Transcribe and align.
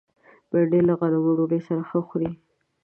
بېنډۍ 0.51 0.81
له 0.87 0.93
غنمو 0.99 1.31
ډوډۍ 1.37 1.59
سره 1.67 1.81
ښه 1.89 1.99
خوري 2.07 2.31